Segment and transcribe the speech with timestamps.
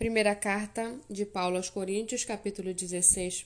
[0.00, 3.44] Primeira carta de Paulo aos Coríntios, capítulo 16.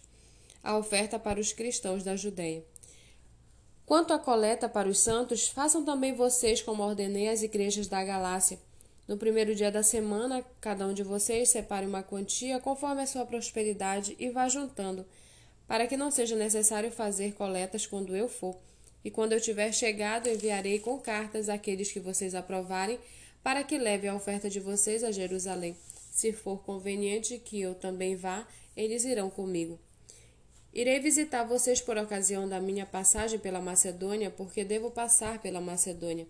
[0.62, 2.64] A oferta para os cristãos da Judéia.
[3.84, 8.56] Quanto à coleta para os santos, façam também vocês como ordenei às igrejas da Galácia.
[9.08, 13.26] No primeiro dia da semana, cada um de vocês separe uma quantia conforme a sua
[13.26, 15.04] prosperidade e vá juntando,
[15.66, 18.56] para que não seja necessário fazer coletas quando eu for.
[19.04, 23.00] E quando eu tiver chegado, enviarei com cartas aqueles que vocês aprovarem,
[23.42, 25.76] para que leve a oferta de vocês a Jerusalém.
[26.14, 29.80] Se for conveniente que eu também vá, eles irão comigo.
[30.72, 36.28] Irei visitar vocês por ocasião da minha passagem pela Macedônia, porque devo passar pela Macedônia.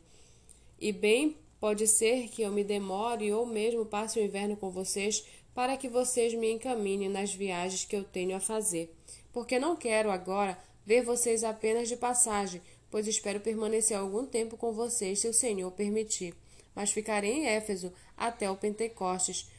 [0.80, 5.22] E bem pode ser que eu me demore ou mesmo passe o inverno com vocês,
[5.54, 8.90] para que vocês me encaminhem nas viagens que eu tenho a fazer.
[9.34, 14.72] Porque não quero agora ver vocês apenas de passagem, pois espero permanecer algum tempo com
[14.72, 16.34] vocês, se o Senhor permitir.
[16.74, 19.52] Mas ficarei em Éfeso até o Pentecostes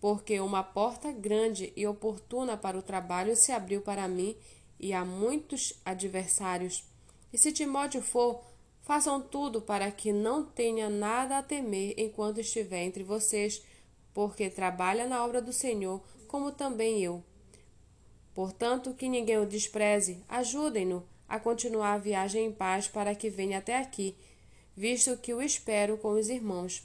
[0.00, 4.36] porque uma porta grande e oportuna para o trabalho se abriu para mim
[4.78, 6.84] e a muitos adversários.
[7.32, 8.42] E se Timóteo for,
[8.82, 13.62] façam tudo para que não tenha nada a temer enquanto estiver entre vocês,
[14.14, 17.22] porque trabalha na obra do Senhor, como também eu.
[18.34, 23.58] Portanto, que ninguém o despreze, ajudem-no a continuar a viagem em paz para que venha
[23.58, 24.16] até aqui,
[24.76, 26.82] visto que o espero com os irmãos.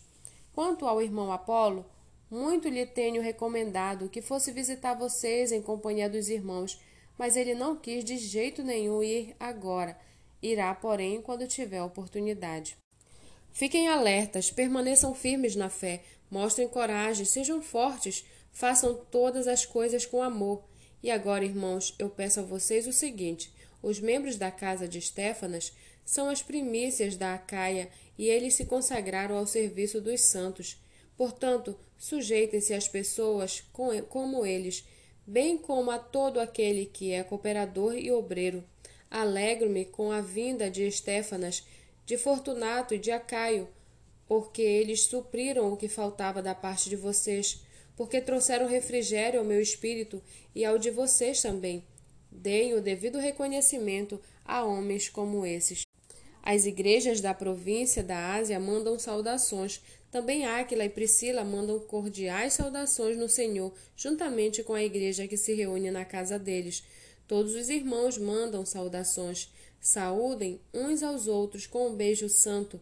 [0.52, 1.86] Quanto ao irmão Apolo,
[2.34, 6.82] muito lhe tenho recomendado que fosse visitar vocês em companhia dos irmãos,
[7.16, 9.96] mas ele não quis de jeito nenhum ir agora.
[10.42, 12.76] Irá, porém, quando tiver oportunidade.
[13.52, 20.24] Fiquem alertas, permaneçam firmes na fé, mostrem coragem, sejam fortes, façam todas as coisas com
[20.24, 20.64] amor.
[21.04, 25.72] E agora, irmãos, eu peço a vocês o seguinte: os membros da casa de Estéfanas
[26.04, 30.82] são as primícias da Acaia e eles se consagraram ao serviço dos santos.
[31.16, 33.64] Portanto, sujeitem-se às pessoas
[34.10, 34.84] como eles,
[35.26, 38.64] bem como a todo aquele que é cooperador e obreiro.
[39.10, 41.64] Alegro-me com a vinda de Estéfanas,
[42.06, 43.68] de Fortunato e de Acaio,
[44.28, 47.64] porque eles supriram o que faltava da parte de vocês,
[47.96, 50.22] porque trouxeram refrigério ao meu espírito
[50.56, 51.86] e ao de vocês também.
[52.32, 55.84] Deem o devido reconhecimento a homens como esses.
[56.46, 59.82] As igrejas da província da Ásia mandam saudações.
[60.12, 65.54] Também Áquila e Priscila mandam cordiais saudações no Senhor, juntamente com a igreja que se
[65.54, 66.84] reúne na casa deles.
[67.30, 69.50] Todos os irmãos mandam saudações.
[69.80, 72.80] Saúdem uns aos outros com um beijo santo.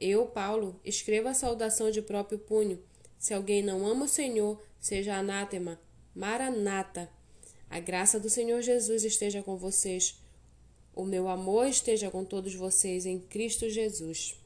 [0.00, 2.80] Eu, Paulo, escrevo a saudação de próprio punho.
[3.18, 5.80] Se alguém não ama o Senhor, seja anátema.
[6.14, 7.10] Maranata.
[7.68, 10.16] A graça do Senhor Jesus esteja com vocês.
[10.94, 14.36] O meu amor esteja com todos vocês em Cristo Jesus.